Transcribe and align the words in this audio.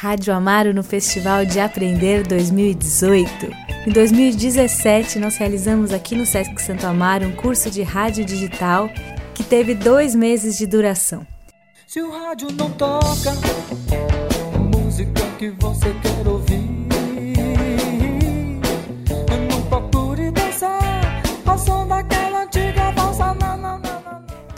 Rádio 0.00 0.32
Amaro 0.32 0.72
no 0.72 0.84
Festival 0.84 1.44
de 1.44 1.58
Aprender 1.58 2.24
2018. 2.24 3.28
Em 3.84 3.90
2017, 3.90 5.18
nós 5.18 5.36
realizamos 5.36 5.92
aqui 5.92 6.14
no 6.14 6.24
Sesc 6.24 6.62
Santo 6.62 6.86
Amaro 6.86 7.26
um 7.26 7.32
curso 7.32 7.68
de 7.68 7.82
rádio 7.82 8.24
digital 8.24 8.88
que 9.34 9.42
teve 9.42 9.74
dois 9.74 10.14
meses 10.14 10.56
de 10.56 10.68
duração. 10.68 11.26
Se 11.84 12.00
o 12.00 12.12
rádio 12.12 12.46
não 12.52 12.70
toca, 12.70 13.32
música 14.72 15.20
que 15.36 15.50
você 15.50 15.92
quer 16.00 16.28
ouvir. 16.28 16.77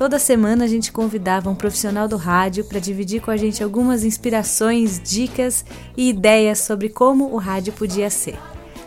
Toda 0.01 0.19
semana 0.19 0.65
a 0.65 0.67
gente 0.67 0.91
convidava 0.91 1.51
um 1.51 1.55
profissional 1.55 2.09
do 2.09 2.17
rádio 2.17 2.65
para 2.65 2.81
dividir 2.81 3.21
com 3.21 3.31
a 3.31 3.37
gente 3.37 3.63
algumas 3.63 4.03
inspirações, 4.03 4.99
dicas 4.99 5.63
e 5.95 6.09
ideias 6.09 6.61
sobre 6.61 6.89
como 6.89 7.35
o 7.35 7.37
rádio 7.37 7.75
podia 7.75 8.09
ser. 8.09 8.39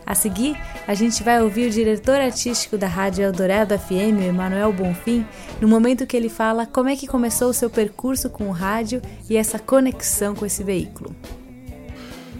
A 0.07 0.15
seguir, 0.15 0.59
a 0.87 0.95
gente 0.95 1.21
vai 1.21 1.39
ouvir 1.39 1.67
o 1.67 1.69
diretor 1.69 2.19
artístico 2.19 2.79
da 2.79 2.87
Rádio 2.87 3.23
Eldorado 3.23 3.77
FM, 3.77 4.25
Emanuel 4.27 4.73
Bonfim, 4.73 5.23
no 5.61 5.67
momento 5.67 6.07
que 6.07 6.17
ele 6.17 6.29
fala 6.29 6.65
como 6.65 6.89
é 6.89 6.95
que 6.95 7.05
começou 7.05 7.51
o 7.51 7.53
seu 7.53 7.69
percurso 7.69 8.27
com 8.27 8.47
o 8.47 8.51
rádio 8.51 8.99
e 9.29 9.37
essa 9.37 9.59
conexão 9.59 10.33
com 10.33 10.47
esse 10.47 10.63
veículo. 10.63 11.15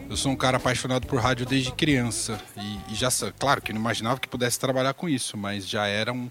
Eu 0.09 0.17
sou 0.17 0.31
um 0.31 0.35
cara 0.35 0.57
apaixonado 0.57 1.05
por 1.05 1.19
rádio 1.19 1.45
desde 1.45 1.71
criança 1.71 2.41
e, 2.57 2.93
e 2.93 2.95
já, 2.95 3.09
claro, 3.37 3.61
que 3.61 3.71
não 3.71 3.79
imaginava 3.79 4.19
que 4.19 4.27
pudesse 4.27 4.59
trabalhar 4.59 4.95
com 4.95 5.07
isso, 5.07 5.37
mas 5.37 5.69
já 5.69 5.85
era 5.85 6.11
um, 6.11 6.27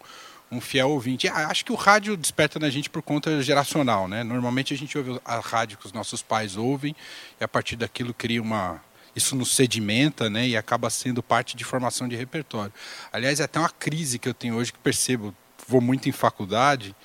um 0.52 0.60
fiel 0.60 0.90
ouvinte. 0.90 1.26
Ah, 1.28 1.48
acho 1.48 1.64
que 1.64 1.72
o 1.72 1.74
rádio 1.74 2.14
desperta 2.14 2.58
na 2.58 2.68
gente 2.68 2.90
por 2.90 3.00
conta 3.00 3.42
geracional, 3.42 4.06
né? 4.06 4.22
Normalmente 4.22 4.74
a 4.74 4.76
gente 4.76 4.96
ouve 4.98 5.18
a 5.24 5.40
rádio 5.40 5.78
que 5.78 5.86
os 5.86 5.92
nossos 5.92 6.22
pais 6.22 6.56
ouvem 6.56 6.94
e 7.40 7.42
a 7.42 7.48
partir 7.48 7.74
daquilo 7.74 8.12
cria 8.12 8.40
uma 8.40 8.80
isso 9.14 9.36
nos 9.36 9.54
sedimenta 9.54 10.30
né, 10.30 10.48
e 10.48 10.56
acaba 10.56 10.88
sendo 10.88 11.22
parte 11.22 11.54
de 11.54 11.64
formação 11.64 12.08
de 12.08 12.16
repertório. 12.16 12.72
Aliás, 13.12 13.40
é 13.40 13.44
até 13.44 13.58
uma 13.58 13.68
crise 13.68 14.18
que 14.18 14.26
eu 14.26 14.32
tenho 14.32 14.54
hoje 14.54 14.72
que 14.72 14.78
percebo, 14.78 15.34
vou 15.68 15.82
muito 15.82 16.08
em 16.08 16.12
faculdade 16.12 16.96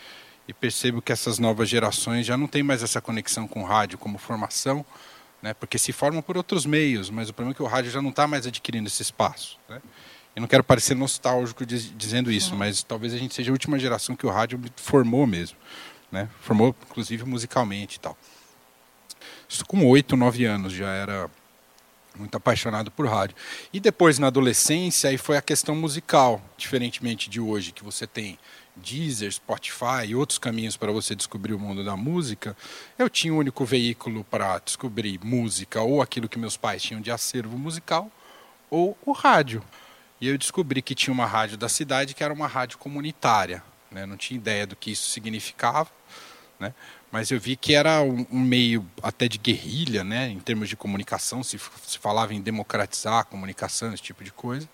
e 0.47 0.53
percebo 0.53 1.01
que 1.01 1.11
essas 1.11 1.37
novas 1.37 1.67
gerações 1.67 2.25
já 2.25 2.37
não 2.37 2.47
têm 2.47 2.63
mais 2.63 2.81
essa 2.81 3.01
conexão 3.01 3.45
com 3.45 3.61
o 3.61 3.65
rádio 3.65 3.97
como 3.97 4.17
formação, 4.17 4.85
né, 5.41 5.53
porque 5.53 5.77
se 5.77 5.91
formam 5.91 6.21
por 6.21 6.37
outros 6.37 6.65
meios, 6.65 7.09
mas 7.09 7.27
o 7.27 7.33
problema 7.33 7.51
é 7.51 7.55
que 7.55 7.63
o 7.63 7.67
rádio 7.67 7.91
já 7.91 8.01
não 8.01 8.09
está 8.09 8.25
mais 8.25 8.47
adquirindo 8.47 8.87
esse 8.87 9.01
espaço. 9.01 9.59
Né? 9.67 9.81
Eu 10.37 10.41
não 10.41 10.47
quero 10.47 10.63
parecer 10.63 10.93
nostálgico 10.93 11.65
dizendo 11.65 12.31
isso, 12.31 12.55
mas 12.55 12.83
talvez 12.83 13.11
a 13.11 13.17
gente 13.17 13.33
seja 13.33 13.49
a 13.49 13.53
última 13.53 13.79
geração 13.79 14.15
que 14.15 14.23
o 14.23 14.29
rádio 14.29 14.61
formou 14.75 15.25
mesmo. 15.25 15.57
Né? 16.11 16.29
Formou, 16.41 16.75
inclusive, 16.87 17.25
musicalmente 17.25 17.95
e 17.95 17.99
tal. 17.99 18.15
Isso 19.49 19.65
com 19.65 19.83
oito, 19.87 20.15
nove 20.15 20.45
anos 20.45 20.73
já 20.73 20.91
era 20.91 21.27
muito 22.15 22.37
apaixonado 22.37 22.91
por 22.91 23.07
rádio. 23.07 23.35
E 23.73 23.79
depois, 23.79 24.19
na 24.19 24.27
adolescência, 24.27 25.09
aí 25.09 25.17
foi 25.17 25.37
a 25.37 25.41
questão 25.41 25.73
musical, 25.75 26.39
diferentemente 26.55 27.31
de 27.31 27.39
hoje, 27.39 27.71
que 27.71 27.83
você 27.83 28.05
tem 28.05 28.37
Deezer, 28.75 29.31
Spotify 29.31 30.05
e 30.05 30.15
outros 30.15 30.37
caminhos 30.37 30.77
para 30.77 30.91
você 30.91 31.15
descobrir 31.15 31.55
o 31.55 31.59
mundo 31.59 31.83
da 31.83 31.97
música. 31.97 32.55
Eu 32.95 33.09
tinha 33.09 33.33
um 33.33 33.37
único 33.37 33.65
veículo 33.65 34.23
para 34.23 34.59
descobrir 34.59 35.19
música, 35.23 35.81
ou 35.81 35.99
aquilo 35.99 36.29
que 36.29 36.37
meus 36.37 36.55
pais 36.55 36.83
tinham 36.83 37.01
de 37.01 37.09
acervo 37.09 37.57
musical, 37.57 38.11
ou 38.69 38.95
o 39.03 39.13
rádio. 39.13 39.63
E 40.19 40.27
eu 40.27 40.37
descobri 40.37 40.81
que 40.81 40.95
tinha 40.95 41.13
uma 41.13 41.25
rádio 41.25 41.57
da 41.57 41.69
cidade 41.69 42.13
que 42.13 42.23
era 42.23 42.33
uma 42.33 42.47
rádio 42.47 42.77
comunitária. 42.77 43.63
Né? 43.91 44.05
Não 44.05 44.17
tinha 44.17 44.37
ideia 44.37 44.65
do 44.65 44.75
que 44.75 44.91
isso 44.91 45.09
significava. 45.09 45.89
Né? 46.59 46.73
mas 47.11 47.31
eu 47.31 47.39
vi 47.39 47.55
que 47.55 47.73
era 47.73 48.01
um, 48.01 48.25
um, 48.31 48.39
meio 48.39 48.85
até 49.01 49.27
de 49.27 49.37
guerrilha, 49.37 50.03
né, 50.03 50.29
em 50.29 50.39
termos 50.39 50.67
de 50.67 50.75
comunicação, 50.75 51.41
se, 51.43 51.59
se 51.85 51.97
falava 51.97 52.33
em 52.33 52.41
democratizar 52.41 53.19
a 53.19 53.23
comunicação, 53.23 53.93
esse 53.93 54.03
tipo 54.03 54.23
de 54.23 54.31
coisa. 54.31 54.67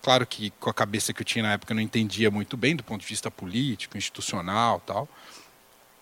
Claro 0.00 0.26
que 0.26 0.50
com 0.60 0.70
a 0.70 0.74
cabeça 0.74 1.12
que 1.12 1.22
eu 1.22 1.24
tinha 1.24 1.42
na 1.42 1.52
época 1.54 1.72
eu 1.72 1.74
não 1.74 1.82
entendia 1.82 2.30
muito 2.30 2.56
bem 2.56 2.76
do 2.76 2.84
ponto 2.84 3.00
de 3.00 3.06
vista 3.06 3.30
político, 3.30 3.98
institucional, 3.98 4.80
tal. 4.86 5.08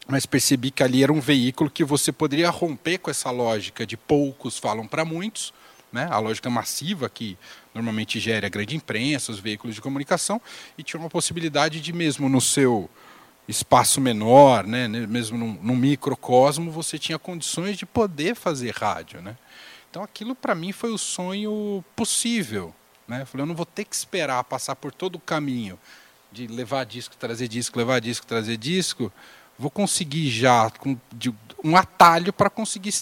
Mas 0.06 0.26
percebi 0.26 0.70
que 0.70 0.82
ali 0.82 1.02
era 1.02 1.10
um 1.10 1.20
veículo 1.20 1.70
que 1.70 1.82
você 1.82 2.12
poderia 2.12 2.50
romper 2.50 2.98
com 2.98 3.10
essa 3.10 3.30
lógica 3.30 3.86
de 3.86 3.96
poucos 3.96 4.58
falam 4.58 4.86
para 4.86 5.06
muitos, 5.06 5.54
né, 5.94 6.08
a 6.10 6.18
lógica 6.18 6.50
massiva 6.50 7.08
que 7.08 7.38
normalmente 7.72 8.18
gera 8.18 8.48
a 8.48 8.50
grande 8.50 8.74
imprensa, 8.74 9.30
os 9.30 9.38
veículos 9.38 9.76
de 9.76 9.80
comunicação, 9.80 10.42
e 10.76 10.82
tinha 10.82 10.98
uma 10.98 11.08
possibilidade 11.08 11.80
de 11.80 11.92
mesmo 11.92 12.28
no 12.28 12.40
seu 12.40 12.90
espaço 13.46 14.00
menor, 14.00 14.66
né, 14.66 14.88
mesmo 14.88 15.38
num, 15.38 15.52
num, 15.62 15.76
microcosmo, 15.76 16.70
você 16.70 16.98
tinha 16.98 17.18
condições 17.18 17.76
de 17.76 17.86
poder 17.86 18.34
fazer 18.34 18.74
rádio. 18.74 19.22
Né? 19.22 19.36
Então 19.88 20.02
aquilo 20.02 20.34
para 20.34 20.54
mim 20.54 20.72
foi 20.72 20.90
o 20.90 20.98
sonho 20.98 21.84
possível. 21.94 22.74
Né? 23.06 23.22
Eu 23.22 23.26
falei, 23.26 23.42
eu 23.42 23.46
não 23.46 23.54
vou 23.54 23.66
ter 23.66 23.84
que 23.84 23.94
esperar 23.94 24.42
passar 24.42 24.74
por 24.74 24.92
todo 24.92 25.14
o 25.14 25.20
caminho 25.20 25.78
de 26.32 26.48
levar 26.48 26.84
disco, 26.84 27.14
trazer 27.16 27.46
disco, 27.46 27.78
levar 27.78 28.00
disco, 28.00 28.26
trazer 28.26 28.56
disco. 28.56 29.12
Vou 29.58 29.70
conseguir 29.70 30.30
já 30.30 30.70
com, 30.70 30.96
de, 31.12 31.32
um 31.62 31.76
atalho 31.76 32.32
para 32.32 32.50
conseguir 32.50 32.94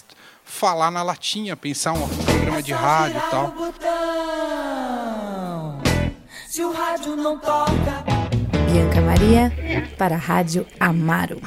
falar 0.43 0.91
na 0.91 1.03
latinha, 1.03 1.55
pensar 1.55 1.93
um 1.93 2.07
programa 2.07 2.61
de 2.61 2.73
rádio 2.73 3.17
e 3.17 3.29
tal. 3.29 3.53
Se 6.47 6.63
o 6.63 6.71
rádio 6.71 7.15
não 7.15 7.39
toca 7.39 8.03
Bianca 8.71 9.01
Maria 9.01 9.51
para 9.97 10.15
a 10.15 10.17
Rádio 10.17 10.65
Amaro. 10.79 11.41